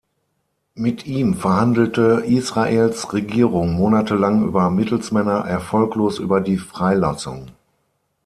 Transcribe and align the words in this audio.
Mit 0.73 1.05
ihm 1.05 1.35
verhandelte 1.35 2.23
Israels 2.25 3.13
Regierung 3.13 3.73
monatelang 3.73 4.43
über 4.47 4.71
Mittelsmänner 4.71 5.45
erfolglos 5.45 6.17
über 6.17 6.41
die 6.41 6.57
Freilassung. 6.57 7.51